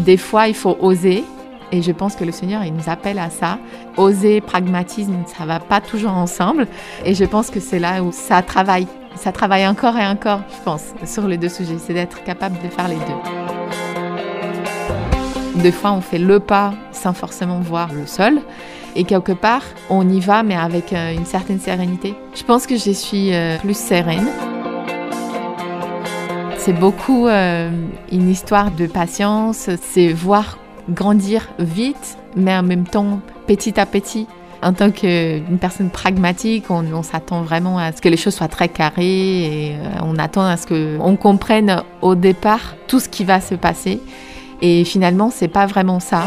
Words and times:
Des 0.00 0.16
fois, 0.16 0.48
il 0.48 0.54
faut 0.54 0.76
oser. 0.80 1.24
Et 1.72 1.82
je 1.82 1.92
pense 1.92 2.16
que 2.16 2.24
le 2.24 2.32
Seigneur, 2.32 2.64
il 2.64 2.74
nous 2.74 2.88
appelle 2.88 3.18
à 3.18 3.30
ça. 3.30 3.58
Oser, 3.96 4.40
pragmatisme, 4.40 5.14
ça 5.26 5.44
va 5.44 5.60
pas 5.60 5.80
toujours 5.80 6.12
ensemble. 6.12 6.66
Et 7.04 7.14
je 7.14 7.24
pense 7.24 7.50
que 7.50 7.60
c'est 7.60 7.78
là 7.78 8.02
où 8.02 8.10
ça 8.10 8.42
travaille. 8.42 8.88
Ça 9.14 9.30
travaille 9.30 9.66
encore 9.66 9.96
et 9.96 10.06
encore, 10.06 10.40
je 10.50 10.64
pense, 10.64 10.94
sur 11.04 11.28
les 11.28 11.36
deux 11.36 11.48
sujets. 11.48 11.76
C'est 11.78 11.94
d'être 11.94 12.24
capable 12.24 12.56
de 12.62 12.68
faire 12.68 12.88
les 12.88 12.96
deux. 12.96 13.02
Des 15.62 15.72
fois, 15.72 15.92
on 15.92 16.00
fait 16.00 16.18
le 16.18 16.40
pas 16.40 16.72
sans 16.92 17.12
forcément 17.12 17.60
voir 17.60 17.92
le 17.92 18.06
sol. 18.06 18.40
Et 18.96 19.04
quelque 19.04 19.32
part, 19.32 19.62
on 19.90 20.08
y 20.08 20.20
va, 20.20 20.42
mais 20.42 20.56
avec 20.56 20.92
euh, 20.92 21.12
une 21.12 21.26
certaine 21.26 21.60
sérénité. 21.60 22.14
Je 22.34 22.42
pense 22.42 22.66
que 22.66 22.76
je 22.76 22.90
suis 22.90 23.32
euh, 23.32 23.58
plus 23.58 23.78
sereine. 23.78 24.26
C'est 26.62 26.74
beaucoup 26.74 27.26
euh, 27.26 27.70
une 28.12 28.28
histoire 28.28 28.70
de 28.70 28.86
patience, 28.86 29.70
c'est 29.80 30.12
voir 30.12 30.58
grandir 30.90 31.48
vite, 31.58 32.18
mais 32.36 32.54
en 32.54 32.62
même 32.62 32.86
temps 32.86 33.20
petit 33.46 33.80
à 33.80 33.86
petit. 33.86 34.26
En 34.62 34.74
tant 34.74 34.90
qu'une 34.90 35.56
personne 35.58 35.88
pragmatique, 35.88 36.66
on, 36.68 37.02
s'attend 37.02 37.40
vraiment 37.40 37.78
à 37.78 37.92
ce 37.92 38.02
que 38.02 38.10
les 38.10 38.18
choses 38.18 38.34
soient 38.34 38.48
très 38.48 38.68
carrées 38.68 39.70
et 39.70 39.72
euh, 39.72 40.02
on 40.02 40.18
attend 40.18 40.44
à 40.44 40.58
ce 40.58 40.66
qu'on 40.66 41.16
comprenne 41.16 41.82
au 42.02 42.14
départ 42.14 42.74
tout 42.86 43.00
ce 43.00 43.08
qui 43.08 43.24
va 43.24 43.40
se 43.40 43.54
passer. 43.54 43.98
Et 44.60 44.84
finalement, 44.84 45.30
c'est 45.30 45.48
pas 45.48 45.64
vraiment 45.64 45.98
ça. 45.98 46.24